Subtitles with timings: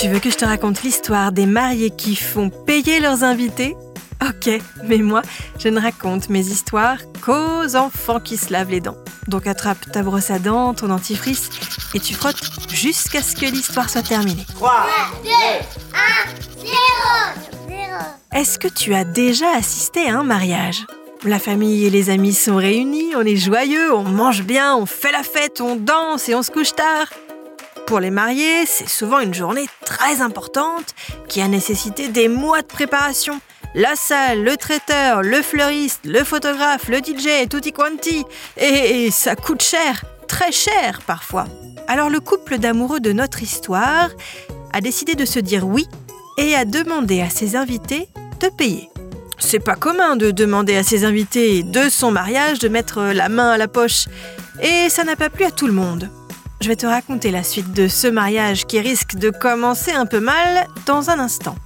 [0.00, 3.76] Tu veux que je te raconte l'histoire des mariés qui font payer leurs invités?
[4.22, 4.48] Ok,
[4.84, 5.20] mais moi,
[5.58, 8.96] je ne raconte mes histoires qu'aux enfants qui se lavent les dents.
[9.28, 11.50] Donc attrape ta brosse à dents, ton dentifrice,
[11.92, 14.46] et tu frottes jusqu'à ce que l'histoire soit terminée.
[14.54, 14.86] 3,
[15.22, 16.74] 2, 1, 0,
[17.68, 17.80] 0.
[18.32, 20.86] Est-ce que tu as déjà assisté à un mariage?
[21.24, 25.12] La famille et les amis sont réunis, on est joyeux, on mange bien, on fait
[25.12, 27.08] la fête, on danse et on se couche tard.
[27.90, 30.94] Pour les mariés, c'est souvent une journée très importante
[31.26, 33.40] qui a nécessité des mois de préparation.
[33.74, 38.24] La salle, le traiteur, le fleuriste, le photographe, le DJ, tutti quanti.
[38.56, 41.46] Et, ça coûte cher, très cher parfois.
[41.88, 44.10] Alors le couple d'amoureux de notre histoire
[44.72, 45.88] a décidé de se dire oui
[46.38, 48.88] et a demandé à ses invités de payer.
[49.40, 53.50] C'est pas commun de demander à ses invités de son mariage de mettre la main
[53.50, 54.04] à la poche.
[54.62, 56.08] Et ça n'a pas plu à tout le monde.
[56.62, 60.20] Je vais te raconter la suite de ce mariage qui risque de commencer un peu
[60.20, 61.56] mal dans un instant.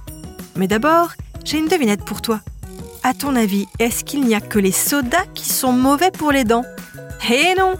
[0.55, 1.11] Mais d'abord,
[1.43, 2.39] j'ai une devinette pour toi.
[3.03, 6.45] À ton avis, est-ce qu'il n'y a que les sodas qui sont mauvais pour les
[6.45, 6.63] dents?
[7.29, 7.73] Eh non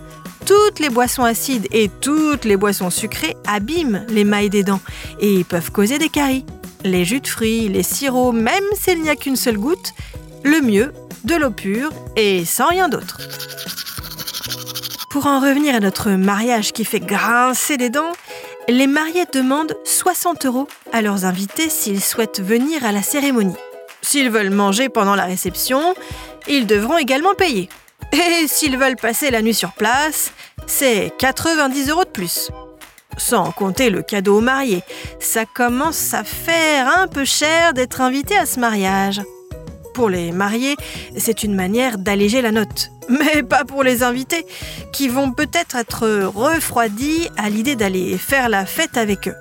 [0.46, 4.82] Toutes les boissons acides et toutes les boissons sucrées abîment les mailles des dents
[5.22, 6.46] et peuvent causer des caries.
[6.84, 9.94] Les jus de fruits, les sirops, même s'il n'y a qu'une seule goutte,
[10.44, 10.92] le mieux,
[11.24, 13.20] de l'eau pure et sans rien d'autre.
[15.16, 18.12] Pour en revenir à notre mariage qui fait grincer des dents,
[18.68, 23.56] les mariés demandent 60 euros à leurs invités s'ils souhaitent venir à la cérémonie.
[24.02, 25.96] S'ils veulent manger pendant la réception,
[26.50, 27.70] ils devront également payer.
[28.12, 30.34] Et s'ils veulent passer la nuit sur place,
[30.68, 32.52] c'est 90 euros de plus.
[33.16, 34.84] Sans compter le cadeau aux mariés,
[35.22, 39.22] ça commence à faire un peu cher d'être invité à ce mariage.
[39.96, 40.76] Pour les mariés,
[41.16, 42.92] c'est une manière d'alléger la note.
[43.10, 44.46] Mais pas pour les invités,
[44.92, 49.36] qui vont peut-être être refroidis à l'idée d'aller faire la fête avec eux.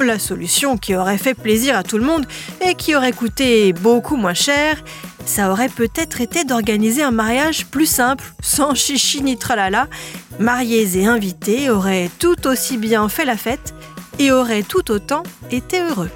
[0.00, 2.24] La solution qui aurait fait plaisir à tout le monde
[2.66, 4.82] et qui aurait coûté beaucoup moins cher,
[5.26, 9.88] ça aurait peut-être été d'organiser un mariage plus simple, sans chichi ni tralala.
[10.38, 13.74] Mariés et invités auraient tout aussi bien fait la fête
[14.18, 16.10] et auraient tout autant été heureux.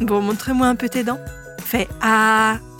[0.00, 1.20] Bon, montre-moi un peu tes dents.
[1.64, 2.58] Fais A,